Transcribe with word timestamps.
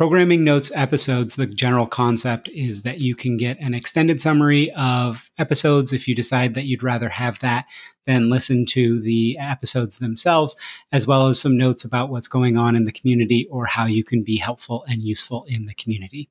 Programming 0.00 0.44
Notes 0.44 0.72
episodes, 0.74 1.36
the 1.36 1.46
general 1.46 1.86
concept 1.86 2.48
is 2.54 2.84
that 2.84 3.00
you 3.00 3.14
can 3.14 3.36
get 3.36 3.60
an 3.60 3.74
extended 3.74 4.18
summary 4.18 4.72
of 4.72 5.30
episodes 5.38 5.92
if 5.92 6.08
you 6.08 6.14
decide 6.14 6.54
that 6.54 6.64
you'd 6.64 6.82
rather 6.82 7.10
have 7.10 7.38
that 7.40 7.66
than 8.06 8.30
listen 8.30 8.64
to 8.64 8.98
the 8.98 9.36
episodes 9.38 9.98
themselves, 9.98 10.56
as 10.90 11.06
well 11.06 11.28
as 11.28 11.38
some 11.38 11.58
notes 11.58 11.84
about 11.84 12.08
what's 12.08 12.28
going 12.28 12.56
on 12.56 12.76
in 12.76 12.86
the 12.86 12.92
community 12.92 13.46
or 13.50 13.66
how 13.66 13.84
you 13.84 14.02
can 14.02 14.22
be 14.24 14.38
helpful 14.38 14.86
and 14.88 15.04
useful 15.04 15.44
in 15.46 15.66
the 15.66 15.74
community. 15.74 16.30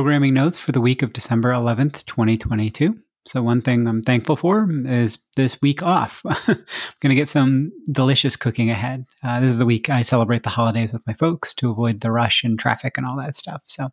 Programming 0.00 0.32
notes 0.32 0.56
for 0.56 0.72
the 0.72 0.80
week 0.80 1.02
of 1.02 1.12
December 1.12 1.52
11th, 1.52 2.06
2022. 2.06 2.98
So, 3.26 3.42
one 3.42 3.60
thing 3.60 3.86
I'm 3.86 4.00
thankful 4.00 4.34
for 4.34 4.66
is 4.86 5.18
this 5.36 5.60
week 5.60 5.82
off. 5.82 6.22
I'm 6.24 6.64
going 7.00 7.10
to 7.10 7.14
get 7.14 7.28
some 7.28 7.70
delicious 7.92 8.34
cooking 8.34 8.70
ahead. 8.70 9.04
Uh, 9.22 9.40
this 9.40 9.50
is 9.50 9.58
the 9.58 9.66
week 9.66 9.90
I 9.90 10.00
celebrate 10.00 10.42
the 10.42 10.48
holidays 10.48 10.94
with 10.94 11.06
my 11.06 11.12
folks 11.12 11.52
to 11.56 11.70
avoid 11.70 12.00
the 12.00 12.10
rush 12.10 12.44
and 12.44 12.58
traffic 12.58 12.96
and 12.96 13.06
all 13.06 13.18
that 13.18 13.36
stuff. 13.36 13.60
So, 13.66 13.90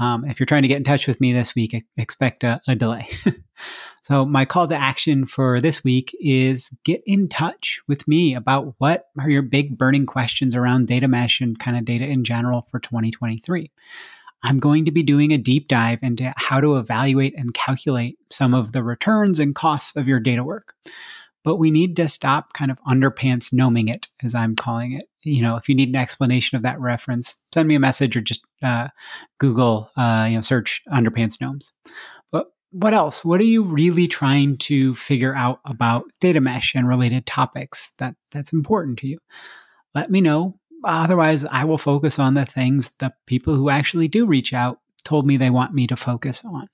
um, 0.00 0.24
if 0.24 0.40
you're 0.40 0.48
trying 0.48 0.62
to 0.62 0.68
get 0.68 0.78
in 0.78 0.84
touch 0.84 1.06
with 1.06 1.20
me 1.20 1.32
this 1.32 1.54
week, 1.54 1.76
expect 1.96 2.42
a, 2.42 2.60
a 2.66 2.74
delay. 2.74 3.08
so, 4.02 4.26
my 4.26 4.44
call 4.44 4.66
to 4.66 4.74
action 4.74 5.26
for 5.26 5.60
this 5.60 5.84
week 5.84 6.12
is 6.20 6.70
get 6.82 7.04
in 7.06 7.28
touch 7.28 7.80
with 7.86 8.08
me 8.08 8.34
about 8.34 8.74
what 8.78 9.10
are 9.20 9.30
your 9.30 9.42
big 9.42 9.78
burning 9.78 10.06
questions 10.06 10.56
around 10.56 10.88
data 10.88 11.06
mesh 11.06 11.40
and 11.40 11.56
kind 11.56 11.76
of 11.76 11.84
data 11.84 12.04
in 12.04 12.24
general 12.24 12.66
for 12.68 12.80
2023. 12.80 13.70
I'm 14.42 14.58
going 14.58 14.84
to 14.84 14.90
be 14.90 15.02
doing 15.02 15.32
a 15.32 15.38
deep 15.38 15.68
dive 15.68 16.02
into 16.02 16.32
how 16.36 16.60
to 16.60 16.76
evaluate 16.76 17.34
and 17.36 17.54
calculate 17.54 18.18
some 18.30 18.54
of 18.54 18.72
the 18.72 18.82
returns 18.82 19.40
and 19.40 19.54
costs 19.54 19.96
of 19.96 20.06
your 20.06 20.20
data 20.20 20.44
work. 20.44 20.74
But 21.42 21.56
we 21.56 21.70
need 21.70 21.94
to 21.96 22.08
stop 22.08 22.52
kind 22.54 22.70
of 22.72 22.80
underpants 22.82 23.52
gnoming 23.52 23.86
it, 23.88 24.08
as 24.24 24.34
I'm 24.34 24.56
calling 24.56 24.92
it. 24.92 25.08
You 25.22 25.42
know, 25.42 25.56
if 25.56 25.68
you 25.68 25.74
need 25.74 25.88
an 25.88 25.96
explanation 25.96 26.56
of 26.56 26.62
that 26.62 26.80
reference, 26.80 27.36
send 27.54 27.68
me 27.68 27.76
a 27.76 27.80
message 27.80 28.16
or 28.16 28.20
just 28.20 28.44
uh, 28.62 28.88
Google, 29.38 29.90
uh, 29.96 30.26
you 30.28 30.34
know, 30.34 30.40
search 30.40 30.82
underpants 30.92 31.40
gnomes. 31.40 31.72
But 32.32 32.48
what 32.72 32.94
else? 32.94 33.24
What 33.24 33.40
are 33.40 33.44
you 33.44 33.62
really 33.62 34.08
trying 34.08 34.58
to 34.58 34.96
figure 34.96 35.34
out 35.34 35.60
about 35.64 36.06
data 36.20 36.40
mesh 36.40 36.74
and 36.74 36.88
related 36.88 37.26
topics 37.26 37.92
that 37.98 38.16
that's 38.32 38.52
important 38.52 38.98
to 38.98 39.06
you? 39.06 39.18
Let 39.94 40.10
me 40.10 40.20
know 40.20 40.58
Otherwise, 40.86 41.44
I 41.44 41.64
will 41.64 41.78
focus 41.78 42.18
on 42.18 42.34
the 42.34 42.46
things 42.46 42.90
the 42.98 43.12
people 43.26 43.54
who 43.54 43.68
actually 43.68 44.08
do 44.08 44.24
reach 44.24 44.54
out 44.54 44.80
told 45.04 45.26
me 45.26 45.36
they 45.36 45.50
want 45.50 45.74
me 45.74 45.86
to 45.88 45.96
focus 45.96 46.44
on. 46.44 46.68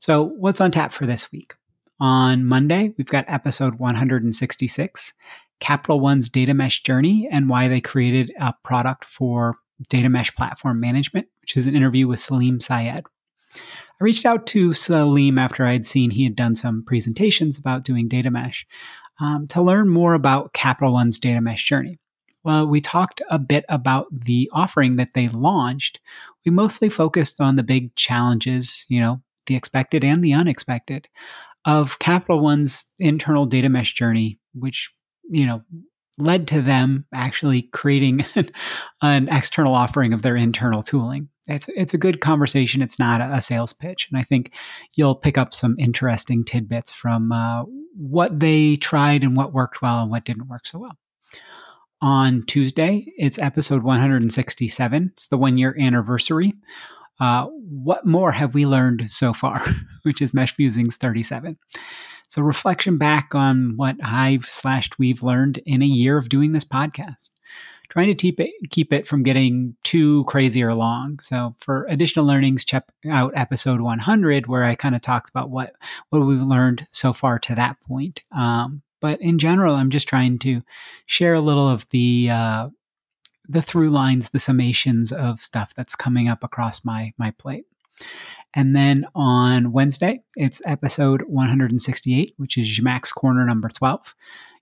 So, 0.00 0.22
what's 0.22 0.60
on 0.60 0.70
tap 0.70 0.92
for 0.92 1.06
this 1.06 1.32
week? 1.32 1.54
On 1.98 2.44
Monday, 2.44 2.94
we've 2.98 3.06
got 3.06 3.24
episode 3.28 3.78
166 3.78 5.12
Capital 5.60 6.00
One's 6.00 6.28
data 6.28 6.54
mesh 6.54 6.82
journey 6.82 7.28
and 7.30 7.48
why 7.48 7.68
they 7.68 7.80
created 7.80 8.32
a 8.38 8.52
product 8.64 9.04
for 9.04 9.56
data 9.88 10.08
mesh 10.08 10.34
platform 10.34 10.80
management, 10.80 11.28
which 11.40 11.56
is 11.56 11.66
an 11.66 11.76
interview 11.76 12.08
with 12.08 12.20
Salim 12.20 12.60
Syed. 12.60 13.04
I 13.54 13.60
reached 14.00 14.26
out 14.26 14.46
to 14.48 14.72
Salim 14.72 15.38
after 15.38 15.64
I 15.64 15.72
had 15.72 15.86
seen 15.86 16.10
he 16.10 16.24
had 16.24 16.36
done 16.36 16.54
some 16.54 16.84
presentations 16.84 17.58
about 17.58 17.84
doing 17.84 18.08
data 18.08 18.30
mesh 18.30 18.66
um, 19.20 19.46
to 19.48 19.62
learn 19.62 19.88
more 19.88 20.14
about 20.14 20.52
Capital 20.52 20.92
One's 20.92 21.18
data 21.18 21.40
mesh 21.40 21.64
journey. 21.64 21.98
Well, 22.44 22.66
we 22.66 22.80
talked 22.80 23.22
a 23.30 23.38
bit 23.38 23.64
about 23.68 24.06
the 24.10 24.50
offering 24.52 24.96
that 24.96 25.14
they 25.14 25.28
launched. 25.28 26.00
We 26.44 26.50
mostly 26.50 26.88
focused 26.88 27.40
on 27.40 27.56
the 27.56 27.62
big 27.62 27.94
challenges, 27.94 28.84
you 28.88 29.00
know, 29.00 29.22
the 29.46 29.56
expected 29.56 30.04
and 30.04 30.24
the 30.24 30.32
unexpected 30.32 31.08
of 31.64 31.98
Capital 31.98 32.40
One's 32.40 32.86
internal 32.98 33.44
data 33.44 33.68
mesh 33.68 33.94
journey, 33.94 34.40
which, 34.54 34.92
you 35.30 35.46
know, 35.46 35.62
led 36.18 36.46
to 36.48 36.60
them 36.60 37.06
actually 37.14 37.62
creating 37.62 38.24
an 39.02 39.28
external 39.28 39.74
offering 39.74 40.12
of 40.12 40.22
their 40.22 40.36
internal 40.36 40.82
tooling. 40.82 41.28
It's 41.48 41.68
it's 41.70 41.94
a 41.94 41.98
good 41.98 42.20
conversation. 42.20 42.82
It's 42.82 42.98
not 42.98 43.20
a, 43.20 43.40
sales 43.40 43.72
pitch, 43.72 44.08
and 44.10 44.18
I 44.18 44.22
think 44.22 44.52
you'll 44.94 45.16
pick 45.16 45.36
up 45.36 45.54
some 45.54 45.76
interesting 45.78 46.44
tidbits 46.44 46.92
from 46.92 47.32
uh, 47.32 47.64
what 47.96 48.38
they 48.38 48.76
tried 48.76 49.24
and 49.24 49.36
what 49.36 49.52
worked 49.52 49.82
well 49.82 50.02
and 50.02 50.10
what 50.10 50.24
didn't 50.24 50.48
work 50.48 50.66
so 50.66 50.78
well 50.78 50.98
on 52.02 52.42
Tuesday. 52.42 53.06
It's 53.16 53.38
episode 53.38 53.84
167. 53.84 55.10
It's 55.12 55.28
the 55.28 55.38
one 55.38 55.56
year 55.56 55.74
anniversary. 55.78 56.52
Uh, 57.20 57.46
what 57.46 58.04
more 58.04 58.32
have 58.32 58.54
we 58.54 58.66
learned 58.66 59.08
so 59.10 59.32
far, 59.32 59.64
which 60.02 60.20
is 60.20 60.34
Mesh 60.34 60.58
Musings 60.58 60.96
37? 60.96 61.56
So, 62.28 62.42
reflection 62.42 62.98
back 62.98 63.34
on 63.34 63.74
what 63.76 63.96
I've 64.02 64.46
slashed 64.46 64.98
we've 64.98 65.22
learned 65.22 65.58
in 65.64 65.80
a 65.82 65.86
year 65.86 66.18
of 66.18 66.28
doing 66.28 66.52
this 66.52 66.64
podcast. 66.64 67.30
Trying 67.88 68.08
to 68.08 68.14
keep 68.14 68.40
it, 68.40 68.50
keep 68.70 68.90
it 68.92 69.06
from 69.06 69.22
getting 69.22 69.76
too 69.84 70.24
crazy 70.24 70.62
or 70.62 70.74
long. 70.74 71.18
So, 71.20 71.54
for 71.58 71.86
additional 71.88 72.26
learnings, 72.26 72.64
check 72.64 72.84
out 73.08 73.32
episode 73.36 73.80
100, 73.80 74.46
where 74.48 74.64
I 74.64 74.74
kind 74.74 74.94
of 74.94 75.02
talked 75.02 75.28
about 75.30 75.50
what 75.50 75.74
what 76.08 76.20
we've 76.20 76.40
learned 76.40 76.88
so 76.90 77.12
far 77.12 77.38
to 77.40 77.54
that 77.54 77.76
point. 77.86 78.22
Um, 78.32 78.82
but 79.02 79.20
in 79.20 79.38
general, 79.38 79.74
I'm 79.74 79.90
just 79.90 80.08
trying 80.08 80.38
to 80.38 80.62
share 81.04 81.34
a 81.34 81.40
little 81.40 81.68
of 81.68 81.86
the 81.90 82.30
uh, 82.30 82.68
the 83.48 83.60
through 83.60 83.90
lines, 83.90 84.30
the 84.30 84.38
summations 84.38 85.12
of 85.12 85.40
stuff 85.40 85.74
that's 85.76 85.94
coming 85.94 86.28
up 86.28 86.42
across 86.42 86.84
my 86.84 87.12
my 87.18 87.32
plate. 87.32 87.64
And 88.54 88.76
then 88.76 89.06
on 89.14 89.72
Wednesday, 89.72 90.22
it's 90.36 90.62
episode 90.64 91.22
168, 91.22 92.34
which 92.36 92.56
is 92.56 92.66
Zhamak's 92.66 93.12
Corner 93.12 93.44
number 93.44 93.68
12. 93.68 94.14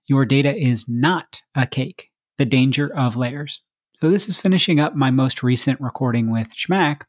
Your 0.07 0.25
data 0.25 0.55
is 0.55 0.89
not 0.89 1.41
a 1.55 1.67
cake. 1.67 2.09
The 2.37 2.45
danger 2.45 2.91
of 2.95 3.15
layers. 3.15 3.61
So 3.95 4.09
this 4.09 4.27
is 4.27 4.37
finishing 4.37 4.79
up 4.79 4.95
my 4.95 5.11
most 5.11 5.43
recent 5.43 5.79
recording 5.79 6.31
with 6.31 6.47
Zhamak, 6.55 7.01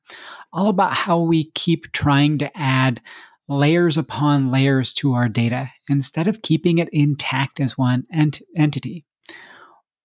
all 0.53 0.69
about 0.69 0.93
how 0.93 1.21
we 1.21 1.51
keep 1.53 1.91
trying 1.93 2.37
to 2.39 2.51
add 2.55 3.01
layers 3.49 3.97
upon 3.97 4.51
layers 4.51 4.95
to 4.95 5.15
our 5.15 5.29
data 5.29 5.71
instead 5.89 6.29
of 6.29 6.43
keeping 6.43 6.79
it 6.79 6.89
intact 6.93 7.61
as 7.61 7.77
one 7.77 8.05
ent- 8.13 8.43
entity. 8.57 9.05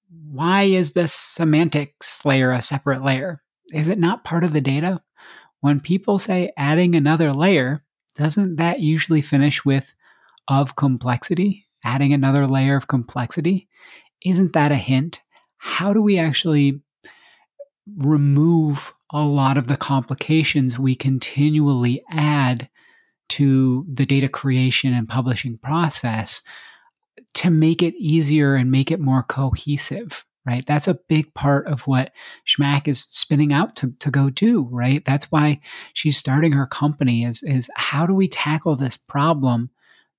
Why 0.10 0.64
is 0.64 0.94
this 0.94 1.14
semantics 1.14 2.26
layer 2.26 2.52
a 2.52 2.62
separate 2.62 3.04
layer? 3.04 3.42
Is 3.74 3.88
it 3.88 4.00
not 4.00 4.24
part 4.24 4.44
of 4.44 4.54
the 4.54 4.62
data? 4.62 5.02
When 5.62 5.80
people 5.80 6.20
say 6.20 6.52
adding 6.58 6.96
another 6.96 7.34
layer, 7.34 7.84
doesn't 8.16 8.56
that 8.58 8.80
usually 8.80 9.22
finish 9.22 9.64
with 9.64 9.94
of 10.48 10.76
complexity? 10.76 11.68
Adding 11.84 12.14
another 12.14 12.48
layer 12.48 12.76
of 12.76 12.88
complexity? 12.88 13.68
Isn't 14.26 14.54
that 14.54 14.72
a 14.72 14.76
hint? 14.76 15.22
How 15.58 15.94
do 15.94 16.02
we 16.02 16.18
actually 16.18 16.82
remove 17.96 18.94
a 19.12 19.22
lot 19.22 19.58
of 19.58 19.68
the 19.68 19.78
complications 19.78 20.78
we 20.78 20.96
continually 20.96 22.04
add 22.10 22.70
to 23.30 23.86
the 23.92 24.06
data 24.06 24.28
creation 24.28 24.94
and 24.94 25.08
publishing 25.08 25.58
process 25.58 26.42
to 27.34 27.50
make 27.50 27.84
it 27.84 27.96
easier 27.96 28.56
and 28.56 28.72
make 28.72 28.92
it 28.92 29.00
more 29.00 29.24
cohesive 29.24 30.26
right? 30.48 30.66
That's 30.66 30.88
a 30.88 30.98
big 31.10 31.34
part 31.34 31.68
of 31.68 31.82
what 31.88 32.14
Zhamak 32.48 32.88
is 32.88 33.02
spinning 33.12 33.52
out 33.52 33.76
to, 33.76 33.92
to 34.00 34.10
go 34.10 34.30
do 34.30 34.68
right? 34.72 35.04
That's 35.04 35.30
why 35.30 35.60
she's 35.94 36.18
starting 36.18 36.54
her 36.54 36.66
company 36.66 37.26
is 37.26 37.44
is 37.44 37.70
how 37.76 38.08
do 38.08 38.14
we 38.14 38.30
tackle 38.30 38.76
this 38.76 38.98
problem? 38.98 39.70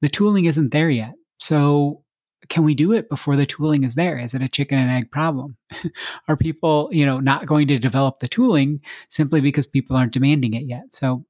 The 0.03 0.09
tooling 0.09 0.45
isn't 0.45 0.71
there 0.71 0.91
yet. 0.91 1.15
So 1.39 2.05
can 2.49 2.63
we 2.63 2.75
do 2.75 2.93
it 2.93 3.09
before 3.09 3.37
the 3.37 3.47
tooling 3.47 3.85
is 3.85 3.95
there? 3.95 4.19
Is 4.19 4.35
it 4.35 4.43
a 4.43 4.49
chicken 4.49 4.79
and 4.79 4.91
egg 4.91 5.11
problem? 5.11 5.57
Are 6.29 6.37
people 6.37 6.91
you 6.93 7.07
know 7.07 7.21
not 7.21 7.47
going 7.47 7.67
to 7.69 7.79
develop 7.79 8.21
the 8.21 8.29
tooling 8.29 8.81
simply 9.09 9.41
because 9.41 9.67
people 9.67 9.97
aren't 9.97 10.13
demanding 10.13 10.55
it 10.55 10.65
yet? 10.65 10.85
So 10.91 11.25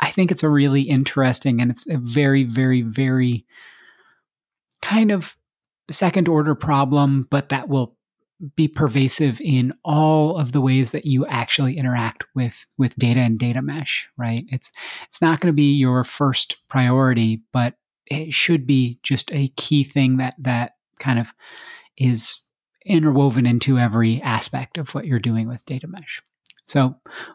I 0.00 0.10
think 0.10 0.30
it's 0.30 0.42
a 0.42 0.48
really 0.48 0.82
interesting 0.82 1.60
and 1.60 1.70
it's 1.70 1.86
a 1.88 1.98
very, 1.98 2.44
very, 2.44 2.82
very 2.82 3.44
kind 4.82 5.10
of 5.10 5.36
second 5.90 6.28
order 6.28 6.54
problem, 6.54 7.26
but 7.30 7.48
that 7.48 7.68
will 7.68 7.96
be 8.54 8.68
pervasive 8.68 9.40
in 9.40 9.74
all 9.84 10.38
of 10.38 10.52
the 10.52 10.60
ways 10.60 10.92
that 10.92 11.04
you 11.04 11.26
actually 11.26 11.76
interact 11.76 12.24
with 12.34 12.66
with 12.76 12.94
data 12.96 13.18
and 13.18 13.38
data 13.38 13.60
mesh 13.60 14.08
right? 14.16 14.44
It's 14.48 14.70
it's 15.08 15.20
not 15.20 15.40
going 15.40 15.52
to 15.52 15.56
be 15.56 15.74
your 15.74 16.04
first 16.04 16.58
priority 16.68 17.42
but 17.52 17.74
it 18.06 18.32
should 18.32 18.64
be 18.64 19.00
just 19.02 19.32
a 19.32 19.48
key 19.56 19.82
thing 19.82 20.18
that 20.18 20.34
that 20.38 20.72
kind 21.00 21.18
of 21.18 21.34
is 21.96 22.40
interwoven 22.86 23.44
into 23.44 23.76
every 23.76 24.22
aspect 24.22 24.78
of 24.78 24.94
what 24.94 25.04
you're 25.04 25.18
doing 25.18 25.48
with 25.48 25.64
data 25.66 25.88
mesh 25.88 26.22
so 26.68 26.94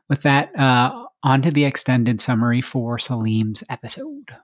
with 0.10 0.22
that 0.22 0.58
uh, 0.58 1.06
on 1.24 1.42
to 1.42 1.52
the 1.52 1.66
extended 1.66 2.22
summary 2.22 2.62
for 2.62 3.00
Salim's 3.00 3.64
episode. 3.70 4.38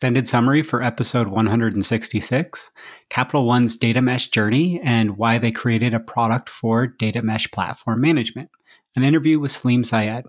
Extended 0.00 0.26
summary 0.26 0.62
for 0.62 0.82
episode 0.82 1.28
166 1.28 2.70
Capital 3.10 3.44
One's 3.44 3.76
data 3.76 4.00
mesh 4.00 4.28
journey 4.28 4.80
and 4.82 5.18
why 5.18 5.36
they 5.36 5.52
created 5.52 5.92
a 5.92 6.00
product 6.00 6.48
for 6.48 6.86
data 6.86 7.20
mesh 7.20 7.50
platform 7.50 8.00
management. 8.00 8.48
An 8.96 9.02
interview 9.02 9.38
with 9.38 9.50
Salim 9.50 9.84
Syed. 9.84 10.24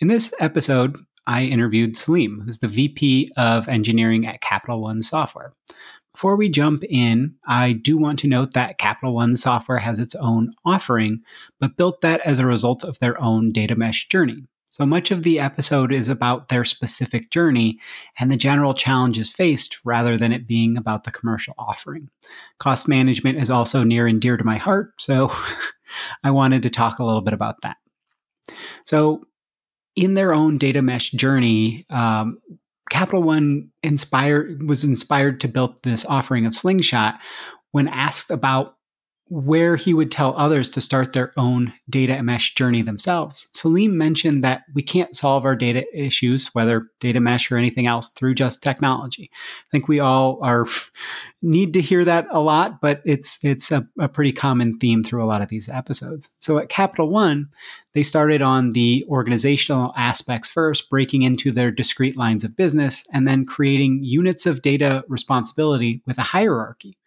In 0.00 0.08
this 0.08 0.34
episode, 0.40 0.98
I 1.26 1.44
interviewed 1.44 1.96
Salim, 1.96 2.42
who's 2.44 2.58
the 2.58 2.68
VP 2.68 3.32
of 3.34 3.66
engineering 3.66 4.26
at 4.26 4.42
Capital 4.42 4.82
One 4.82 5.00
Software. 5.00 5.54
Before 6.12 6.36
we 6.36 6.50
jump 6.50 6.84
in, 6.84 7.36
I 7.46 7.72
do 7.72 7.96
want 7.96 8.18
to 8.18 8.28
note 8.28 8.52
that 8.52 8.76
Capital 8.76 9.14
One 9.14 9.36
Software 9.36 9.78
has 9.78 10.00
its 10.00 10.14
own 10.16 10.50
offering, 10.66 11.22
but 11.58 11.78
built 11.78 12.02
that 12.02 12.20
as 12.26 12.38
a 12.38 12.46
result 12.46 12.84
of 12.84 12.98
their 12.98 13.18
own 13.18 13.52
data 13.52 13.74
mesh 13.74 14.08
journey. 14.08 14.44
So 14.72 14.86
much 14.86 15.10
of 15.10 15.22
the 15.22 15.38
episode 15.38 15.92
is 15.92 16.08
about 16.08 16.48
their 16.48 16.64
specific 16.64 17.30
journey 17.30 17.78
and 18.18 18.32
the 18.32 18.38
general 18.38 18.72
challenges 18.72 19.28
faced 19.28 19.78
rather 19.84 20.16
than 20.16 20.32
it 20.32 20.46
being 20.46 20.78
about 20.78 21.04
the 21.04 21.10
commercial 21.10 21.54
offering. 21.58 22.08
Cost 22.58 22.88
management 22.88 23.38
is 23.38 23.50
also 23.50 23.84
near 23.84 24.06
and 24.06 24.18
dear 24.18 24.38
to 24.38 24.44
my 24.44 24.56
heart, 24.56 24.94
so 24.98 25.30
I 26.24 26.30
wanted 26.30 26.62
to 26.62 26.70
talk 26.70 26.98
a 26.98 27.04
little 27.04 27.20
bit 27.20 27.34
about 27.34 27.60
that. 27.60 27.76
So, 28.86 29.24
in 29.94 30.14
their 30.14 30.32
own 30.32 30.56
data 30.56 30.80
mesh 30.80 31.10
journey, 31.10 31.84
um, 31.90 32.38
Capital 32.88 33.22
One 33.22 33.68
inspired 33.82 34.66
was 34.66 34.84
inspired 34.84 35.38
to 35.42 35.48
build 35.48 35.82
this 35.82 36.06
offering 36.06 36.46
of 36.46 36.54
Slingshot 36.54 37.20
when 37.72 37.88
asked 37.88 38.30
about 38.30 38.76
where 39.28 39.76
he 39.76 39.94
would 39.94 40.10
tell 40.10 40.36
others 40.36 40.68
to 40.68 40.80
start 40.80 41.12
their 41.12 41.32
own 41.38 41.72
data 41.88 42.22
mesh 42.22 42.54
journey 42.54 42.82
themselves. 42.82 43.48
Salim 43.54 43.96
mentioned 43.96 44.44
that 44.44 44.64
we 44.74 44.82
can't 44.82 45.16
solve 45.16 45.46
our 45.46 45.56
data 45.56 45.84
issues, 45.94 46.48
whether 46.48 46.88
data 47.00 47.18
mesh 47.18 47.50
or 47.50 47.56
anything 47.56 47.86
else, 47.86 48.10
through 48.10 48.34
just 48.34 48.62
technology. 48.62 49.30
I 49.32 49.70
think 49.70 49.88
we 49.88 50.00
all 50.00 50.38
are 50.42 50.66
need 51.42 51.72
to 51.74 51.80
hear 51.80 52.04
that 52.04 52.26
a 52.30 52.40
lot, 52.40 52.80
but 52.80 53.00
it's 53.04 53.42
it's 53.42 53.72
a, 53.72 53.88
a 53.98 54.08
pretty 54.08 54.32
common 54.32 54.78
theme 54.78 55.02
through 55.02 55.24
a 55.24 55.26
lot 55.26 55.40
of 55.40 55.48
these 55.48 55.68
episodes. 55.68 56.30
So 56.40 56.58
at 56.58 56.68
Capital 56.68 57.08
One, 57.08 57.48
they 57.94 58.02
started 58.02 58.42
on 58.42 58.72
the 58.72 59.04
organizational 59.08 59.92
aspects 59.96 60.48
first, 60.48 60.90
breaking 60.90 61.22
into 61.22 61.52
their 61.52 61.70
discrete 61.70 62.16
lines 62.16 62.44
of 62.44 62.56
business, 62.56 63.04
and 63.12 63.26
then 63.26 63.46
creating 63.46 64.00
units 64.02 64.46
of 64.46 64.62
data 64.62 65.04
responsibility 65.08 66.02
with 66.06 66.18
a 66.18 66.22
hierarchy. 66.22 66.98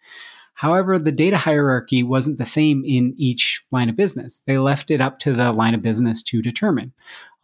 However, 0.56 0.98
the 0.98 1.12
data 1.12 1.36
hierarchy 1.36 2.02
wasn't 2.02 2.38
the 2.38 2.46
same 2.46 2.82
in 2.86 3.14
each 3.18 3.62
line 3.70 3.90
of 3.90 3.96
business. 3.96 4.42
They 4.46 4.56
left 4.56 4.90
it 4.90 5.02
up 5.02 5.18
to 5.20 5.34
the 5.34 5.52
line 5.52 5.74
of 5.74 5.82
business 5.82 6.22
to 6.24 6.40
determine. 6.40 6.94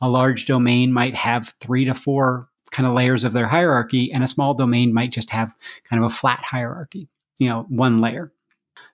A 0.00 0.08
large 0.08 0.46
domain 0.46 0.94
might 0.94 1.14
have 1.14 1.54
three 1.60 1.84
to 1.84 1.94
four 1.94 2.48
kind 2.70 2.88
of 2.88 2.94
layers 2.94 3.22
of 3.22 3.34
their 3.34 3.46
hierarchy, 3.46 4.10
and 4.10 4.24
a 4.24 4.28
small 4.28 4.54
domain 4.54 4.94
might 4.94 5.12
just 5.12 5.28
have 5.28 5.54
kind 5.84 6.02
of 6.02 6.10
a 6.10 6.14
flat 6.14 6.42
hierarchy, 6.42 7.06
you 7.38 7.50
know, 7.50 7.66
one 7.68 8.00
layer. 8.00 8.32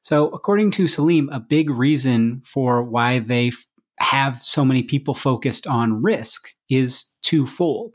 So, 0.03 0.29
according 0.31 0.73
to 0.73 0.89
Salim, 0.89 1.29
a 1.31 1.39
big 1.39 1.71
reason 1.71 2.43
for 2.45 2.83
why 2.83 3.21
they 3.21 3.53
have 4.01 4.43
so 4.43 4.65
many 4.65 4.83
people 4.83 5.15
focused 5.15 5.69
on 5.69 6.03
risk 6.03 6.55
is 6.69 7.17
twofold. 7.23 7.95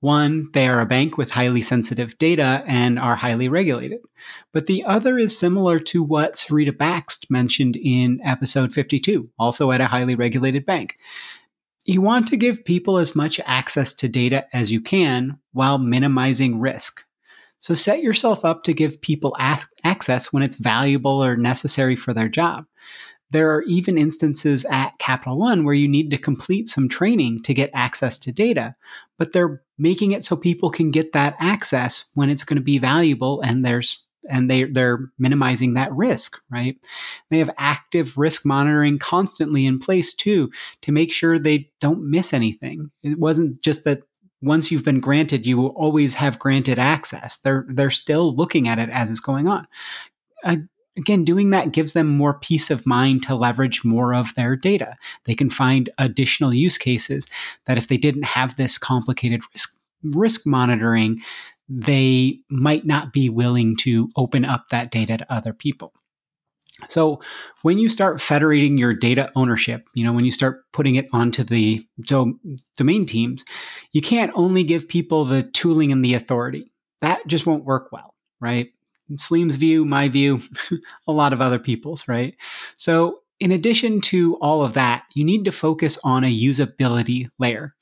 One, 0.00 0.50
they 0.52 0.68
are 0.68 0.80
a 0.80 0.86
bank 0.86 1.18
with 1.18 1.30
highly 1.30 1.60
sensitive 1.60 2.16
data 2.18 2.62
and 2.66 3.00
are 3.00 3.16
highly 3.16 3.48
regulated. 3.48 3.98
But 4.52 4.66
the 4.66 4.84
other 4.84 5.18
is 5.18 5.36
similar 5.36 5.80
to 5.80 6.04
what 6.04 6.34
Sarita 6.34 6.70
Bakst 6.70 7.30
mentioned 7.30 7.74
in 7.74 8.20
episode 8.24 8.72
52, 8.72 9.28
also 9.38 9.72
at 9.72 9.80
a 9.80 9.88
highly 9.88 10.14
regulated 10.14 10.64
bank. 10.64 10.98
You 11.84 12.00
want 12.00 12.28
to 12.28 12.36
give 12.36 12.64
people 12.64 12.98
as 12.98 13.16
much 13.16 13.40
access 13.44 13.92
to 13.94 14.08
data 14.08 14.46
as 14.54 14.70
you 14.70 14.80
can 14.80 15.40
while 15.52 15.78
minimizing 15.78 16.60
risk. 16.60 17.04
So 17.58 17.74
set 17.74 18.00
yourself 18.00 18.44
up 18.44 18.62
to 18.64 18.72
give 18.72 19.00
people 19.00 19.36
access 19.38 20.32
when 20.32 20.44
it's 20.44 20.58
valuable 20.58 21.24
or 21.24 21.36
necessary 21.36 21.96
for 21.96 22.14
their 22.14 22.28
job. 22.28 22.66
There 23.30 23.52
are 23.52 23.62
even 23.62 23.98
instances 23.98 24.64
at 24.70 24.98
Capital 24.98 25.38
One 25.38 25.64
where 25.64 25.74
you 25.74 25.88
need 25.88 26.10
to 26.12 26.18
complete 26.18 26.68
some 26.68 26.88
training 26.88 27.42
to 27.42 27.52
get 27.52 27.70
access 27.74 28.18
to 28.20 28.32
data, 28.32 28.76
but 29.18 29.32
they're 29.32 29.62
making 29.76 30.12
it 30.12 30.24
so 30.24 30.36
people 30.36 30.70
can 30.70 30.90
get 30.90 31.12
that 31.12 31.36
access 31.38 32.10
when 32.14 32.30
it's 32.30 32.44
going 32.44 32.56
to 32.56 32.62
be 32.62 32.78
valuable 32.78 33.40
and 33.40 33.64
there's 33.64 34.04
and 34.28 34.50
they 34.50 34.64
they're 34.64 35.10
minimizing 35.18 35.74
that 35.74 35.92
risk, 35.92 36.40
right? 36.50 36.76
They 37.30 37.38
have 37.38 37.50
active 37.56 38.18
risk 38.18 38.44
monitoring 38.44 38.98
constantly 38.98 39.66
in 39.66 39.78
place 39.78 40.12
too 40.12 40.50
to 40.82 40.92
make 40.92 41.12
sure 41.12 41.38
they 41.38 41.70
don't 41.80 42.10
miss 42.10 42.32
anything. 42.34 42.90
It 43.02 43.18
wasn't 43.18 43.62
just 43.62 43.84
that 43.84 44.02
once 44.40 44.70
you've 44.70 44.84
been 44.84 45.00
granted, 45.00 45.46
you 45.46 45.56
will 45.56 45.68
always 45.68 46.14
have 46.14 46.38
granted 46.38 46.78
access. 46.78 47.38
They're 47.38 47.66
they're 47.68 47.90
still 47.90 48.34
looking 48.34 48.68
at 48.68 48.78
it 48.78 48.90
as 48.90 49.10
it's 49.10 49.20
going 49.20 49.48
on. 49.48 49.66
Uh, 50.44 50.56
again, 50.98 51.24
doing 51.24 51.50
that 51.50 51.72
gives 51.72 51.92
them 51.92 52.08
more 52.08 52.38
peace 52.38 52.70
of 52.70 52.86
mind 52.86 53.22
to 53.22 53.34
leverage 53.34 53.84
more 53.84 54.14
of 54.14 54.34
their 54.34 54.56
data. 54.56 54.96
They 55.24 55.34
can 55.34 55.48
find 55.48 55.88
additional 55.98 56.52
use 56.52 56.76
cases 56.76 57.26
that 57.66 57.78
if 57.78 57.88
they 57.88 57.96
didn't 57.96 58.24
have 58.24 58.56
this 58.56 58.76
complicated 58.76 59.40
risk, 59.54 59.78
risk 60.02 60.46
monitoring, 60.46 61.20
they 61.68 62.40
might 62.50 62.86
not 62.86 63.12
be 63.12 63.28
willing 63.28 63.76
to 63.76 64.10
open 64.16 64.44
up 64.44 64.66
that 64.70 64.90
data 64.90 65.18
to 65.18 65.32
other 65.32 65.52
people. 65.52 65.92
So 66.88 67.20
when 67.62 67.78
you 67.78 67.88
start 67.88 68.20
federating 68.20 68.78
your 68.78 68.94
data 68.94 69.32
ownership, 69.34 69.88
you 69.94 70.04
know, 70.04 70.12
when 70.12 70.24
you 70.24 70.30
start 70.30 70.62
putting 70.72 70.94
it 70.94 71.08
onto 71.12 71.42
the 71.42 71.84
do- 72.00 72.38
domain 72.76 73.04
teams, 73.04 73.44
you 73.92 74.00
can't 74.00 74.30
only 74.34 74.62
give 74.62 74.88
people 74.88 75.24
the 75.24 75.42
tooling 75.42 75.90
and 75.90 76.04
the 76.04 76.14
authority. 76.14 76.70
That 77.00 77.26
just 77.26 77.46
won't 77.46 77.64
work 77.64 77.90
well, 77.90 78.14
right? 78.40 78.68
Salim's 79.16 79.56
view, 79.56 79.84
my 79.84 80.08
view, 80.08 80.40
a 81.06 81.12
lot 81.12 81.32
of 81.32 81.40
other 81.40 81.58
people's, 81.58 82.08
right? 82.08 82.34
So, 82.76 83.20
in 83.40 83.52
addition 83.52 84.00
to 84.00 84.34
all 84.36 84.64
of 84.64 84.74
that, 84.74 85.04
you 85.14 85.24
need 85.24 85.44
to 85.44 85.52
focus 85.52 85.96
on 86.02 86.24
a 86.24 86.36
usability 86.36 87.30
layer. 87.38 87.74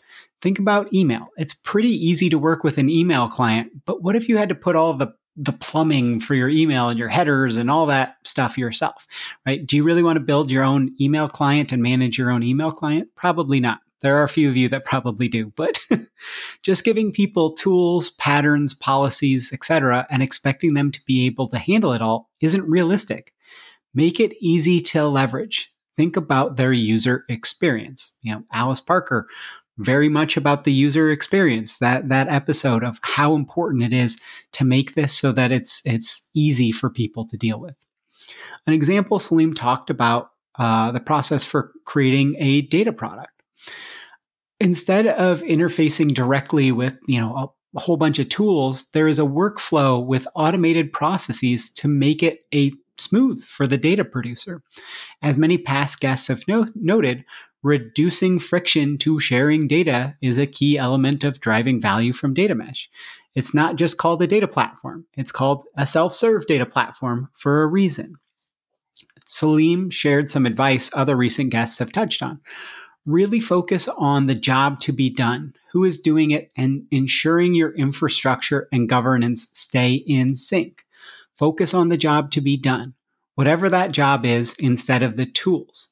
Think 0.43 0.59
about 0.59 0.93
email. 0.93 1.29
It's 1.39 1.55
pretty 1.55 1.91
easy 1.91 2.29
to 2.29 2.39
work 2.39 2.63
with 2.63 2.77
an 2.77 2.91
email 2.91 3.27
client, 3.27 3.73
but 3.87 4.03
what 4.03 4.17
if 4.17 4.29
you 4.29 4.37
had 4.37 4.51
to 4.51 4.55
put 4.55 4.77
all 4.77 4.95
the 4.95 5.15
the 5.37 5.53
plumbing 5.53 6.19
for 6.19 6.35
your 6.35 6.49
email 6.49 6.89
and 6.89 6.99
your 6.99 7.09
headers 7.09 7.59
and 7.59 7.71
all 7.71 7.87
that 7.87 8.17
stuff 8.25 8.57
yourself, 8.57 9.07
right? 9.45 9.67
Do 9.67 9.77
you 9.77 9.85
really 9.85 10.03
want 10.03 10.17
to 10.17 10.25
build 10.25 10.51
your 10.51 10.65
own 10.65 10.95
email 10.99 11.29
client 11.29 11.73
and 11.73 11.83
manage 11.83 12.17
your 12.17 12.31
own 12.31 12.43
email 12.43 12.73
client? 12.73 13.09
Probably 13.17 13.61
not. 13.61 13.81
There 14.03 14.17
are 14.17 14.25
a 14.25 14.29
few 14.29 14.49
of 14.49 14.57
you 14.57 14.69
that 14.69 14.85
probably 14.85 15.29
do, 15.29 15.53
but 15.57 15.79
just 16.63 16.85
giving 16.85 17.13
people 17.13 17.55
tools, 17.55 18.11
patterns, 18.11 18.75
policies, 18.75 19.53
etc., 19.53 20.07
and 20.11 20.23
expecting 20.23 20.75
them 20.75 20.91
to 20.93 21.05
be 21.07 21.27
able 21.27 21.49
to 21.49 21.59
handle 21.59 21.93
it 21.93 22.03
all 22.03 22.31
isn't 22.41 22.69
realistic. 22.69 23.33
Make 23.95 24.21
it 24.21 24.37
easy 24.41 24.81
to 24.83 25.07
leverage. 25.07 25.73
Think 25.97 26.17
about 26.17 26.57
their 26.57 26.75
user 26.75 27.25
experience. 27.31 28.15
You 28.21 28.35
know, 28.35 28.43
Alice 28.53 28.83
Parker, 28.83 29.29
very 29.79 30.11
much 30.11 30.37
about 30.37 30.65
the 30.65 30.73
user 30.73 31.11
experience. 31.11 31.79
That 31.79 32.11
that 32.11 32.29
episode 32.29 32.85
of 32.85 32.99
how 33.03 33.35
important 33.35 33.83
it 33.83 33.95
is 33.95 34.21
to 34.53 34.65
make 34.65 34.95
this 34.95 35.17
so 35.17 35.33
that 35.33 35.53
it's 35.53 35.81
it's 35.87 36.29
easy 36.35 36.71
for 36.71 36.91
people 36.91 37.25
to 37.25 37.37
deal 37.39 37.59
with. 37.59 37.77
An 38.67 38.75
example 38.75 39.19
Salim 39.19 39.55
talked 39.55 39.89
about 39.89 40.33
uh, 40.59 40.91
the 40.93 41.01
process 41.01 41.45
for 41.45 41.73
creating 41.85 42.37
a 42.39 42.63
data 42.63 42.93
product 42.93 43.36
instead 44.61 45.07
of 45.07 45.43
interfacing 45.43 46.15
directly 46.15 46.73
with, 46.73 46.95
you 47.07 47.21
know, 47.21 47.35
a, 47.37 47.77
a 47.77 47.81
whole 47.81 47.97
bunch 47.97 48.19
of 48.19 48.29
tools, 48.29 48.89
there 48.91 49.09
is 49.09 49.19
a 49.19 49.23
workflow 49.23 50.05
with 50.05 50.29
automated 50.35 50.93
processes 50.93 51.71
to 51.71 51.89
make 51.89 52.23
it 52.23 52.41
a 52.55 52.71
smooth 52.99 53.43
for 53.45 53.67
the 53.67 53.77
data 53.77 54.05
producer. 54.05 54.63
As 55.23 55.37
many 55.37 55.59
past 55.59 56.01
guests 56.01 56.29
have 56.29 56.47
no- 56.49 56.67
noted, 56.75 57.25
reducing 57.63 58.39
friction 58.39 58.97
to 58.99 59.21
sharing 59.21 59.69
data 59.69 60.17
is 60.23 60.39
a 60.39 60.47
key 60.47 60.79
element 60.79 61.25
of 61.25 61.41
driving 61.41 61.81
value 61.81 62.13
from 62.13 62.33
data 62.33 62.55
mesh. 62.55 62.89
It's 63.35 63.53
not 63.53 63.77
just 63.77 63.99
called 63.99 64.23
a 64.23 64.27
data 64.27 64.49
platform, 64.49 65.05
it's 65.15 65.33
called 65.33 65.65
a 65.77 65.87
self 65.87 66.15
serve 66.15 66.47
data 66.47 66.65
platform 66.65 67.29
for 67.35 67.63
a 67.63 67.67
reason. 67.67 68.17
Salim 69.27 69.91
shared 69.91 70.31
some 70.31 70.47
advice 70.47 70.91
other 70.95 71.17
recent 71.17 71.51
guests 71.51 71.79
have 71.79 71.93
touched 71.93 72.23
on 72.23 72.41
really 73.07 73.41
focus 73.41 73.89
on 73.89 74.27
the 74.27 74.35
job 74.35 74.81
to 74.81 74.93
be 74.93 75.09
done, 75.09 75.55
who 75.71 75.85
is 75.85 76.01
doing 76.01 76.33
it, 76.33 76.51
and 76.57 76.87
ensuring 76.91 77.55
your 77.55 77.75
infrastructure 77.77 78.69
and 78.73 78.89
governance 78.89 79.49
stay 79.53 79.95
in 79.95 80.35
sync. 80.35 80.85
Focus 81.39 81.73
on 81.73 81.89
the 81.89 81.97
job 81.97 82.31
to 82.33 82.41
be 82.41 82.57
done, 82.57 82.95
whatever 83.37 83.69
that 83.71 83.93
job 83.93 84.27
is, 84.27 84.55
instead 84.59 85.03
of 85.03 85.17
the 85.17 85.27
tools. 85.27 85.89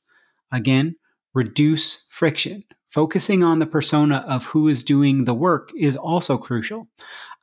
Again, 0.51 0.97
reduce 1.33 2.05
friction. 2.09 2.65
Focusing 2.89 3.43
on 3.43 3.59
the 3.59 3.67
persona 3.67 4.25
of 4.29 4.47
who 4.47 4.69
is 4.69 4.85
doing 4.85 5.25
the 5.25 5.35
work 5.35 5.71
is 5.77 5.97
also 5.97 6.39
crucial. 6.39 6.89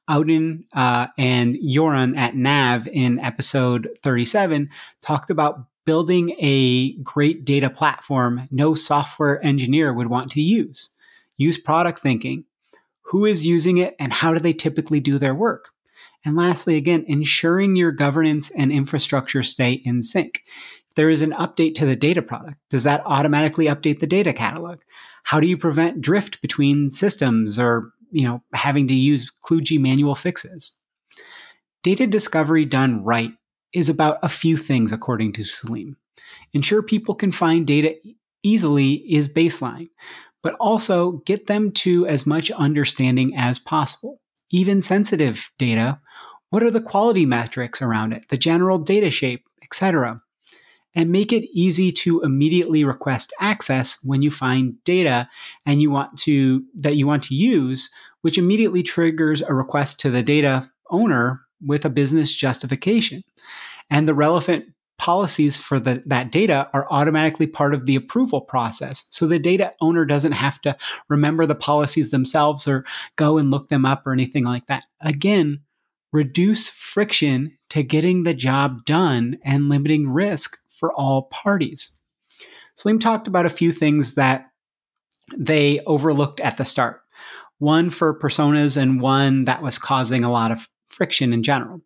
Audun 0.09 0.63
uh, 0.73 1.07
and 1.17 1.57
Joran 1.67 2.17
at 2.17 2.35
Nav 2.35 2.87
in 2.87 3.19
episode 3.19 3.89
37 4.01 4.69
talked 5.01 5.29
about 5.29 5.65
building 5.85 6.35
a 6.39 6.93
great 6.97 7.45
data 7.45 7.69
platform 7.69 8.47
no 8.51 8.73
software 8.73 9.43
engineer 9.45 9.93
would 9.93 10.07
want 10.07 10.31
to 10.31 10.41
use. 10.41 10.91
Use 11.37 11.57
product 11.57 11.99
thinking. 11.99 12.45
who 13.11 13.25
is 13.25 13.45
using 13.45 13.77
it 13.77 13.95
and 13.99 14.13
how 14.13 14.33
do 14.33 14.39
they 14.39 14.53
typically 14.53 15.01
do 15.01 15.17
their 15.19 15.35
work. 15.35 15.69
And 16.23 16.35
lastly, 16.35 16.77
again, 16.77 17.03
ensuring 17.07 17.75
your 17.75 17.91
governance 17.91 18.49
and 18.51 18.71
infrastructure 18.71 19.43
stay 19.43 19.73
in 19.73 20.01
sync. 20.01 20.43
If 20.89 20.95
there 20.95 21.09
is 21.09 21.21
an 21.21 21.31
update 21.31 21.75
to 21.75 21.85
the 21.85 21.95
data 21.97 22.21
product, 22.21 22.57
does 22.69 22.83
that 22.85 23.01
automatically 23.05 23.65
update 23.65 23.99
the 23.99 24.07
data 24.07 24.31
catalog? 24.31 24.79
How 25.23 25.41
do 25.41 25.47
you 25.47 25.57
prevent 25.57 26.01
drift 26.01 26.41
between 26.41 26.89
systems 26.89 27.59
or, 27.59 27.91
you 28.11 28.25
know, 28.25 28.43
having 28.53 28.87
to 28.87 28.93
use 28.93 29.31
kludgy 29.43 29.79
manual 29.79 30.15
fixes? 30.15 30.73
Data 31.83 32.07
discovery 32.07 32.63
done 32.63 33.03
right 33.03 33.33
is 33.73 33.89
about 33.89 34.19
a 34.23 34.29
few 34.29 34.57
things, 34.57 34.91
according 34.91 35.33
to 35.33 35.43
Salim. 35.43 35.97
Ensure 36.53 36.81
people 36.81 37.15
can 37.15 37.31
find 37.31 37.65
data 37.65 37.95
easily 38.43 38.93
is 38.93 39.29
baseline, 39.29 39.89
but 40.41 40.55
also 40.55 41.13
get 41.25 41.47
them 41.47 41.71
to 41.71 42.07
as 42.07 42.25
much 42.25 42.51
understanding 42.51 43.35
as 43.35 43.59
possible. 43.59 44.19
Even 44.49 44.81
sensitive 44.81 45.49
data, 45.57 45.99
what 46.49 46.63
are 46.63 46.71
the 46.71 46.81
quality 46.81 47.25
metrics 47.25 47.81
around 47.81 48.13
it, 48.13 48.27
the 48.29 48.37
general 48.37 48.77
data 48.77 49.09
shape, 49.09 49.45
etc. 49.63 50.21
And 50.93 51.09
make 51.09 51.31
it 51.31 51.49
easy 51.53 51.91
to 51.93 52.21
immediately 52.21 52.83
request 52.83 53.33
access 53.39 53.97
when 54.03 54.21
you 54.21 54.29
find 54.29 54.83
data 54.83 55.29
and 55.65 55.81
you 55.81 55.89
want 55.89 56.17
to 56.19 56.65
that 56.75 56.97
you 56.97 57.07
want 57.07 57.23
to 57.23 57.35
use, 57.35 57.89
which 58.21 58.37
immediately 58.37 58.83
triggers 58.83 59.41
a 59.41 59.53
request 59.53 60.01
to 60.01 60.09
the 60.09 60.21
data 60.21 60.69
owner 60.89 61.45
with 61.65 61.85
a 61.85 61.89
business 61.89 62.33
justification. 62.33 63.23
And 63.89 64.07
the 64.07 64.13
relevant 64.13 64.65
policies 64.97 65.57
for 65.57 65.79
the, 65.79 66.03
that 66.05 66.31
data 66.31 66.69
are 66.73 66.85
automatically 66.91 67.47
part 67.47 67.73
of 67.73 67.87
the 67.87 67.95
approval 67.95 68.39
process. 68.39 69.07
So 69.09 69.25
the 69.25 69.39
data 69.39 69.73
owner 69.81 70.05
doesn't 70.05 70.33
have 70.33 70.61
to 70.61 70.77
remember 71.09 71.47
the 71.47 71.55
policies 71.55 72.11
themselves 72.11 72.67
or 72.67 72.85
go 73.15 73.39
and 73.39 73.49
look 73.49 73.69
them 73.69 73.83
up 73.83 74.05
or 74.05 74.13
anything 74.13 74.43
like 74.43 74.67
that. 74.67 74.85
Again, 75.01 75.61
reduce 76.13 76.69
friction 76.69 77.57
to 77.69 77.81
getting 77.81 78.23
the 78.23 78.35
job 78.35 78.85
done 78.85 79.37
and 79.43 79.69
limiting 79.69 80.07
risk 80.07 80.59
for 80.69 80.93
all 80.93 81.23
parties. 81.23 81.97
Salim 82.75 82.99
talked 82.99 83.27
about 83.27 83.47
a 83.47 83.49
few 83.49 83.71
things 83.71 84.13
that 84.15 84.51
they 85.35 85.79
overlooked 85.87 86.39
at 86.41 86.57
the 86.57 86.65
start. 86.65 87.01
One 87.57 87.89
for 87.89 88.19
personas 88.19 88.77
and 88.77 89.01
one 89.01 89.45
that 89.45 89.61
was 89.61 89.77
causing 89.77 90.23
a 90.23 90.31
lot 90.31 90.51
of 90.51 90.67
friction 90.91 91.33
in 91.33 91.43
general. 91.43 91.81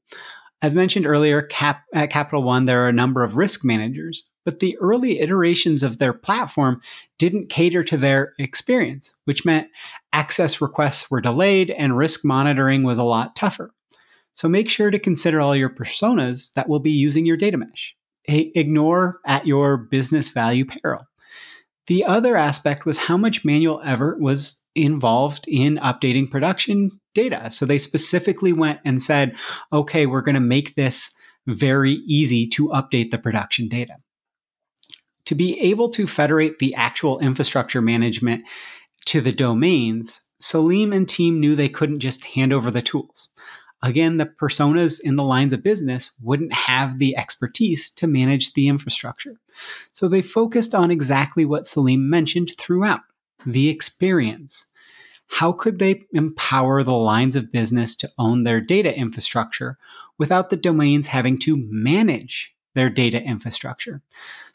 As 0.62 0.76
mentioned 0.76 1.06
earlier, 1.06 1.42
Cap, 1.42 1.84
at 1.94 2.10
Capital 2.10 2.44
One, 2.44 2.66
there 2.66 2.84
are 2.84 2.90
a 2.90 2.94
number 2.94 3.24
of 3.24 3.36
risk 3.36 3.64
managers, 3.64 4.24
but 4.46 4.60
the 4.60 4.78
early 4.78 5.20
iterations 5.20 5.84
of 5.84 5.98
their 5.98 6.14
platform 6.14 6.82
didn't 7.20 7.50
cater 7.50 7.84
to 7.84 7.98
their 7.98 8.34
experience, 8.40 9.16
which 9.26 9.46
meant 9.46 9.68
access 10.14 10.62
requests 10.62 11.12
were 11.12 11.22
delayed 11.22 11.72
and 11.72 11.98
risk 11.98 12.24
monitoring 12.24 12.84
was 12.84 12.98
a 12.98 13.04
lot 13.04 13.36
tougher. 13.36 13.72
So 14.34 14.50
make 14.50 14.70
sure 14.70 14.92
to 14.92 15.00
consider 15.00 15.40
all 15.40 15.56
your 15.56 15.70
personas 15.70 16.52
that 16.54 16.68
will 16.68 16.80
be 16.80 16.92
using 16.92 17.26
your 17.26 17.38
data 17.38 17.58
mesh. 17.58 17.96
Ignore 18.28 19.20
at 19.26 19.46
your 19.46 19.78
business 19.78 20.32
value 20.32 20.66
peril. 20.66 21.06
The 21.88 22.06
other 22.06 22.36
aspect 22.36 22.86
was 22.86 22.98
how 22.98 23.18
much 23.18 23.46
manual 23.46 23.82
effort 23.84 24.20
was 24.20 24.62
involved 24.74 25.46
in 25.48 25.78
updating 25.78 26.30
production 26.30 27.00
data. 27.16 27.50
So 27.50 27.66
they 27.66 27.80
specifically 27.80 28.54
went 28.54 28.80
and 28.86 29.02
said, 29.02 29.36
okay, 29.74 30.06
we're 30.06 30.22
going 30.22 30.36
to 30.36 30.42
make 30.42 30.76
this 30.76 31.16
very 31.48 31.94
easy 32.06 32.46
to 32.48 32.68
update 32.70 33.10
the 33.10 33.18
production 33.18 33.68
data. 33.68 33.96
To 35.26 35.34
be 35.34 35.60
able 35.60 35.90
to 35.90 36.06
federate 36.06 36.60
the 36.60 36.76
actual 36.76 37.18
infrastructure 37.18 37.82
management 37.82 38.44
to 39.06 39.22
the 39.22 39.32
domains, 39.32 40.22
Salim 40.40 40.94
and 40.94 41.10
team 41.10 41.40
knew 41.40 41.56
they 41.56 41.70
couldn't 41.70 42.00
just 42.00 42.26
hand 42.26 42.54
over 42.54 42.70
the 42.70 42.84
tools. 42.84 43.30
Again, 43.82 44.18
the 44.18 44.26
personas 44.26 45.00
in 45.00 45.16
the 45.16 45.24
lines 45.24 45.54
of 45.54 45.64
business 45.64 46.12
wouldn't 46.22 46.54
have 46.54 46.98
the 46.98 47.16
expertise 47.18 47.92
to 47.92 48.08
manage 48.08 48.54
the 48.54 48.68
infrastructure. 48.68 49.36
So 49.92 50.08
they 50.08 50.22
focused 50.22 50.74
on 50.74 50.92
exactly 50.92 51.46
what 51.46 51.68
Salim 51.68 52.10
mentioned 52.10 52.52
throughout 52.58 53.02
the 53.46 53.70
experience. 53.70 54.68
How 55.28 55.52
could 55.52 55.80
they 55.80 56.04
empower 56.14 56.84
the 56.84 56.94
lines 56.94 57.36
of 57.36 57.52
business 57.52 57.96
to 57.98 58.10
own 58.18 58.44
their 58.44 58.62
data 58.62 58.96
infrastructure 58.96 59.78
without 60.18 60.50
the 60.50 60.58
domains 60.58 61.08
having 61.08 61.38
to 61.40 61.58
manage 61.70 62.56
their 62.74 62.90
data 62.90 63.22
infrastructure? 63.22 64.02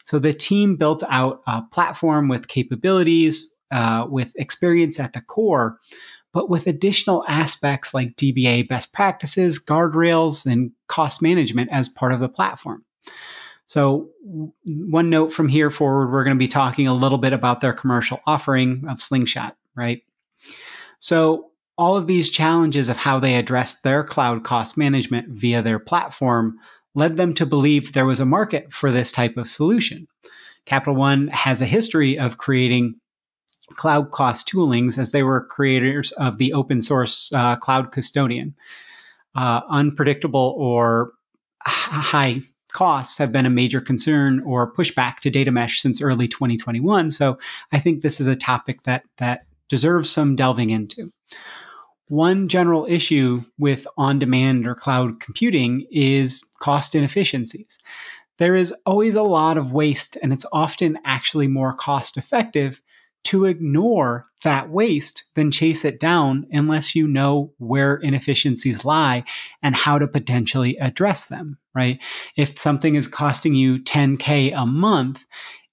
So 0.03 0.17
the 0.17 0.33
team 0.33 0.77
built 0.77 1.03
out 1.09 1.41
a 1.45 1.61
platform 1.61 2.27
with 2.27 2.47
capabilities, 2.47 3.53
uh, 3.71 4.07
with 4.09 4.33
experience 4.37 4.99
at 4.99 5.13
the 5.13 5.21
core, 5.21 5.77
but 6.33 6.49
with 6.49 6.67
additional 6.67 7.25
aspects 7.27 7.93
like 7.93 8.15
DBA 8.15 8.67
best 8.67 8.93
practices, 8.93 9.63
guardrails, 9.63 10.49
and 10.49 10.71
cost 10.87 11.21
management 11.21 11.69
as 11.71 11.89
part 11.89 12.13
of 12.13 12.19
the 12.19 12.29
platform. 12.29 12.85
So, 13.67 14.09
one 14.65 15.09
note 15.09 15.31
from 15.31 15.47
here 15.47 15.69
forward, 15.69 16.11
we're 16.11 16.25
going 16.25 16.35
to 16.35 16.39
be 16.39 16.49
talking 16.49 16.87
a 16.87 16.93
little 16.93 17.17
bit 17.17 17.31
about 17.31 17.61
their 17.61 17.73
commercial 17.73 18.19
offering 18.25 18.83
of 18.89 19.01
Slingshot, 19.01 19.55
right? 19.75 20.03
So, 21.01 21.47
all 21.77 21.97
of 21.97 22.05
these 22.05 22.29
challenges 22.29 22.89
of 22.89 22.97
how 22.97 23.19
they 23.19 23.35
addressed 23.35 23.83
their 23.83 24.03
cloud 24.03 24.43
cost 24.43 24.77
management 24.77 25.29
via 25.29 25.61
their 25.61 25.79
platform 25.79 26.57
led 26.93 27.17
them 27.17 27.33
to 27.33 27.45
believe 27.45 27.93
there 27.93 28.05
was 28.05 28.19
a 28.19 28.25
market 28.25 28.71
for 28.71 28.91
this 28.91 29.11
type 29.11 29.35
of 29.35 29.49
solution. 29.49 30.07
Capital 30.65 30.93
One 30.93 31.27
has 31.29 31.59
a 31.59 31.65
history 31.65 32.19
of 32.19 32.37
creating 32.37 32.95
cloud 33.73 34.11
cost 34.11 34.47
toolings 34.47 34.99
as 34.99 35.11
they 35.11 35.23
were 35.23 35.45
creators 35.45 36.11
of 36.13 36.37
the 36.37 36.53
open 36.53 36.81
source 36.81 37.31
uh, 37.33 37.55
cloud 37.55 37.91
custodian. 37.91 38.53
Uh, 39.33 39.61
unpredictable 39.69 40.53
or 40.57 41.13
high 41.63 42.41
costs 42.73 43.17
have 43.17 43.31
been 43.31 43.45
a 43.45 43.49
major 43.49 43.81
concern 43.81 44.41
or 44.41 44.71
pushback 44.73 45.17
to 45.17 45.29
data 45.29 45.51
mesh 45.51 45.81
since 45.81 46.01
early 46.01 46.27
2021. 46.27 47.09
So 47.09 47.39
I 47.71 47.79
think 47.79 48.01
this 48.01 48.19
is 48.19 48.27
a 48.27 48.35
topic 48.35 48.83
that 48.83 49.03
that 49.17 49.45
deserves 49.71 50.09
some 50.09 50.35
delving 50.35 50.69
into. 50.69 51.11
One 52.09 52.49
general 52.49 52.85
issue 52.89 53.45
with 53.57 53.87
on 53.97 54.19
demand 54.19 54.67
or 54.67 54.75
cloud 54.75 55.21
computing 55.21 55.87
is 55.89 56.43
cost 56.59 56.93
inefficiencies. 56.93 57.79
There 58.37 58.57
is 58.57 58.73
always 58.85 59.15
a 59.15 59.23
lot 59.23 59.57
of 59.57 59.71
waste, 59.71 60.17
and 60.21 60.33
it's 60.33 60.45
often 60.51 60.99
actually 61.05 61.47
more 61.47 61.71
cost 61.71 62.17
effective 62.17 62.81
to 63.23 63.45
ignore 63.45 64.27
that 64.43 64.69
waste 64.69 65.23
than 65.35 65.51
chase 65.51 65.85
it 65.85 66.01
down 66.01 66.47
unless 66.51 66.93
you 66.93 67.07
know 67.07 67.53
where 67.57 67.95
inefficiencies 67.95 68.83
lie 68.83 69.23
and 69.63 69.73
how 69.73 69.97
to 69.97 70.07
potentially 70.07 70.75
address 70.81 71.27
them, 71.27 71.59
right? 71.73 71.97
If 72.35 72.59
something 72.59 72.95
is 72.95 73.07
costing 73.07 73.55
you 73.55 73.79
10K 73.79 74.51
a 74.53 74.65
month, 74.65 75.25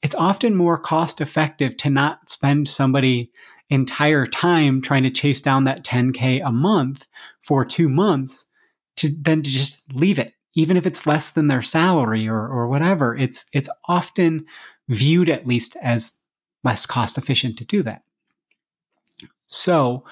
it's 0.02 0.14
often 0.14 0.54
more 0.54 0.78
cost 0.78 1.20
effective 1.20 1.76
to 1.78 1.90
not 1.90 2.28
spend 2.28 2.68
somebody 2.68 3.32
entire 3.70 4.26
time 4.26 4.80
trying 4.80 5.02
to 5.02 5.10
chase 5.10 5.40
down 5.40 5.64
that 5.64 5.84
10K 5.84 6.40
a 6.44 6.52
month 6.52 7.06
for 7.42 7.64
two 7.64 7.88
months 7.88 8.46
to 8.96 9.10
then 9.20 9.42
to 9.42 9.50
just 9.50 9.92
leave 9.94 10.18
it. 10.18 10.32
Even 10.54 10.76
if 10.76 10.86
it's 10.86 11.06
less 11.06 11.30
than 11.30 11.46
their 11.46 11.62
salary 11.62 12.26
or, 12.28 12.40
or 12.40 12.68
whatever, 12.68 13.16
it's, 13.16 13.44
it's 13.52 13.68
often 13.86 14.44
viewed 14.88 15.28
at 15.28 15.46
least 15.46 15.76
as 15.82 16.18
less 16.64 16.86
cost 16.86 17.16
efficient 17.16 17.56
to 17.58 17.64
do 17.64 17.82
that. 17.82 18.02
So 19.46 20.04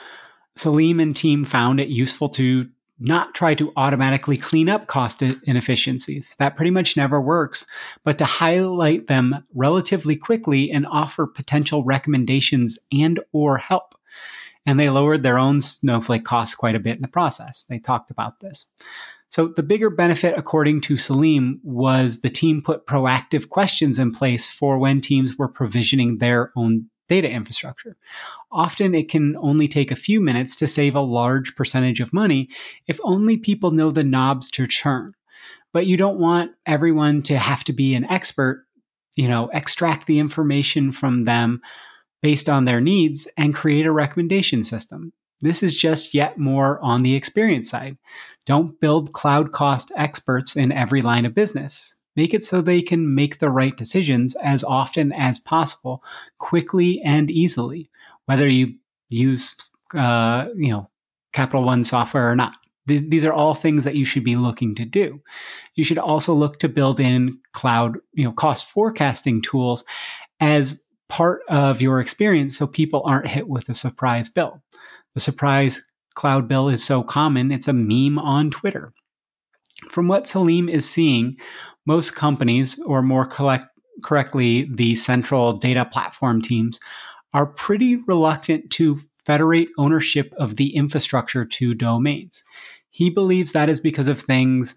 Salim 0.55 1.01
and 1.01 1.15
team 1.15 1.45
found 1.45 1.81
it 1.81 1.89
useful 1.89 2.29
to 2.31 2.69
not 2.99 3.35
try 3.35 3.55
to 3.55 3.73
automatically 3.77 4.37
clean 4.37 4.69
up 4.69 4.87
cost 4.87 5.23
inefficiencies. 5.23 6.35
That 6.39 6.57
pretty 6.57 6.71
much 6.71 6.97
never 6.97 7.21
works, 7.21 7.67
but 8.05 8.19
to 8.19 8.25
highlight 8.25 9.07
them 9.07 9.45
relatively 9.55 10.17
quickly 10.17 10.71
and 10.71 10.87
offer 10.87 11.27
potential 11.27 11.85
recommendations 11.85 12.79
and 12.93 13.21
or 13.33 13.59
help. 13.59 13.95
And 14.65 14.81
they 14.81 14.91
lowered 14.91 15.23
their 15.23 15.39
own 15.39 15.61
Snowflake 15.61 16.25
costs 16.25 16.55
quite 16.55 16.75
a 16.75 16.81
bit 16.81 16.97
in 16.97 17.03
the 17.03 17.09
process. 17.09 17.65
They 17.69 17.79
talked 17.79 18.11
about 18.11 18.41
this. 18.41 18.67
So 19.29 19.49
the 19.49 19.63
bigger 19.63 19.91
benefit, 19.91 20.39
according 20.39 20.83
to 20.83 20.97
Salim, 20.97 21.61
was 21.63 22.21
the 22.21 22.31
team 22.31 22.63
put 22.63 22.87
proactive 22.87 23.49
questions 23.49 23.99
in 23.99 24.13
place 24.13 24.49
for 24.49 24.79
when 24.79 25.01
teams 25.01 25.37
were 25.37 25.49
provisioning 25.49 26.19
their 26.19 26.53
own 26.57 26.89
data 27.09 27.31
infrastructure. 27.31 27.97
Often 28.51 28.95
it 28.95 29.09
can 29.09 29.37
only 29.39 29.69
take 29.69 29.91
a 29.91 29.97
few 29.97 30.21
minutes 30.21 30.57
to 30.57 30.67
save 30.67 30.95
a 30.95 31.01
large 31.01 31.55
percentage 31.55 32.01
of 32.01 32.13
money 32.13 32.49
if 32.87 33.01
only 33.03 33.37
people 33.37 33.71
know 33.71 33.91
the 33.91 34.05
knobs 34.05 34.51
to 34.53 34.67
turn. 34.67 35.13
But 35.73 35.87
you 35.87 35.97
don't 35.97 36.19
want 36.19 36.53
everyone 36.65 37.23
to 37.25 37.39
have 37.39 37.65
to 37.65 37.73
be 37.73 37.95
an 37.95 38.05
expert, 38.05 38.67
you 39.17 39.29
know, 39.29 39.49
extract 39.53 40.07
the 40.07 40.19
information 40.19 40.93
from 40.93 41.25
them 41.25 41.61
based 42.23 42.49
on 42.49 42.65
their 42.65 42.81
needs 42.81 43.29
and 43.37 43.55
create 43.55 43.87
a 43.87 43.93
recommendation 43.93 44.65
system. 44.65 45.13
This 45.41 45.63
is 45.63 45.77
just 45.77 46.15
yet 46.15 46.39
more 46.39 46.81
on 46.81 47.03
the 47.03 47.15
experience 47.15 47.71
side. 47.71 47.99
Don't 48.47 48.81
build 48.81 49.13
cloud 49.13 49.53
cost 49.53 49.93
experts 49.97 50.57
in 50.57 50.73
every 50.73 51.03
line 51.03 51.27
of 51.27 51.35
business. 51.35 51.97
Make 52.17 52.35
it 52.35 52.45
so 52.45 52.61
they 52.61 52.83
can 52.83 53.15
make 53.15 53.39
the 53.39 53.51
right 53.51 53.77
decisions 53.77 54.35
as 54.37 54.65
often 54.65 55.13
as 55.13 55.39
possible, 55.39 56.03
quickly 56.39 57.01
and 57.03 57.31
easily. 57.31 57.91
Whether 58.25 58.49
you 58.49 58.75
use 59.11 59.57
uh, 59.95 60.47
you 60.57 60.71
know, 60.71 60.91
Capital 61.33 61.65
One 61.65 61.85
software 61.85 62.31
or 62.31 62.37
not. 62.37 62.57
Th- 62.89 63.05
these 63.09 63.25
are 63.25 63.33
all 63.33 63.55
things 63.55 63.85
that 63.85 63.97
you 63.97 64.05
should 64.05 64.25
be 64.25 64.37
looking 64.37 64.75
to 64.77 64.85
do. 64.85 65.21
You 65.75 65.85
should 65.85 65.99
also 65.99 66.33
look 66.33 66.59
to 66.61 66.69
build 66.69 67.01
in 67.01 67.39
cloud, 67.53 67.99
you 68.15 68.25
know, 68.25 68.33
cost 68.33 68.71
forecasting 68.71 69.43
tools 69.43 69.85
as 70.41 70.83
part 71.09 71.43
of 71.49 71.81
your 71.81 72.01
experience 72.01 72.57
so 72.57 72.67
people 72.67 73.03
aren't 73.05 73.29
hit 73.29 73.49
with 73.49 73.69
a 73.69 73.75
surprise 73.75 74.29
bill. 74.29 74.63
The 75.15 75.21
surprise 75.21 75.83
cloud 76.15 76.49
bill 76.49 76.69
is 76.69 76.83
so 76.83 77.03
common, 77.03 77.53
it's 77.53 77.69
a 77.69 77.73
meme 77.73 78.19
on 78.19 78.51
Twitter. 78.51 78.93
From 79.89 80.09
what 80.09 80.27
Salim 80.27 80.69
is 80.69 80.89
seeing, 80.89 81.37
most 81.87 82.15
companies, 82.15 82.81
or 82.83 83.03
more 83.03 83.25
collect- 83.25 83.71
correctly, 84.03 84.69
the 84.73 84.95
central 84.97 85.53
data 85.53 85.85
platform 85.85 86.43
teams, 86.43 86.81
are 87.33 87.47
pretty 87.47 87.97
reluctant 88.07 88.71
to 88.71 89.01
federate 89.25 89.69
ownership 89.79 90.33
of 90.39 90.57
the 90.57 90.75
infrastructure 90.77 91.45
to 91.45 91.75
domains. 91.75 92.45
He 92.91 93.11
believes 93.11 93.53
that 93.53 93.69
is 93.69 93.81
because 93.81 94.09
of 94.09 94.21
things 94.21 94.75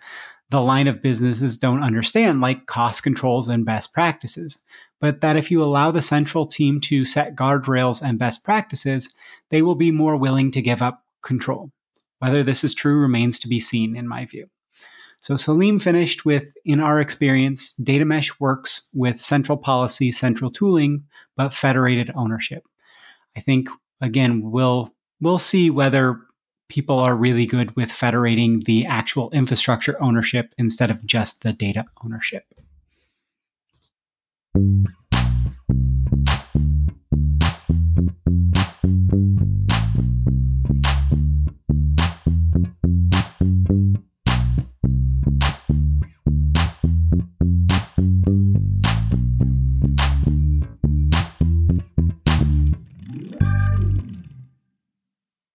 the 0.49 0.61
line 0.61 0.87
of 0.87 1.01
businesses 1.01 1.57
don't 1.57 1.83
understand, 1.83 2.41
like 2.41 2.65
cost 2.65 3.03
controls 3.03 3.49
and 3.49 3.65
best 3.65 3.93
practices. 3.93 4.61
But 4.99 5.21
that 5.21 5.37
if 5.37 5.51
you 5.51 5.63
allow 5.63 5.91
the 5.91 6.01
central 6.01 6.45
team 6.45 6.81
to 6.81 7.05
set 7.05 7.35
guardrails 7.35 8.01
and 8.03 8.19
best 8.19 8.43
practices, 8.43 9.13
they 9.49 9.61
will 9.61 9.75
be 9.75 9.91
more 9.91 10.17
willing 10.17 10.51
to 10.51 10.61
give 10.61 10.81
up 10.81 11.05
control. 11.21 11.71
Whether 12.17 12.43
this 12.43 12.63
is 12.63 12.73
true 12.73 12.99
remains 12.99 13.39
to 13.39 13.47
be 13.47 13.59
seen, 13.59 13.95
in 13.95 14.07
my 14.07 14.25
view. 14.25 14.49
So 15.21 15.35
Salim 15.35 15.79
finished 15.79 16.25
with, 16.25 16.53
in 16.63 16.79
our 16.79 17.01
experience, 17.01 17.73
data 17.73 18.05
mesh 18.05 18.39
works 18.39 18.89
with 18.93 19.19
central 19.19 19.57
policy, 19.57 20.11
central 20.11 20.49
tooling, 20.49 21.03
but 21.35 21.53
federated 21.53 22.11
ownership. 22.15 22.63
I 23.35 23.41
think 23.41 23.69
again, 24.01 24.51
we'll 24.51 24.93
we'll 25.21 25.37
see 25.37 25.69
whether 25.69 26.19
people 26.69 26.99
are 26.99 27.15
really 27.15 27.45
good 27.45 27.75
with 27.75 27.91
federating 27.91 28.61
the 28.65 28.85
actual 28.85 29.29
infrastructure 29.31 30.01
ownership 30.01 30.53
instead 30.57 30.91
of 30.91 31.05
just 31.05 31.43
the 31.43 31.51
data 31.51 31.85
ownership. 32.03 32.45